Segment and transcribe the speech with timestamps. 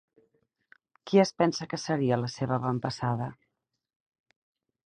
[1.11, 3.29] Qui es pensa que seria la seva avantpassada?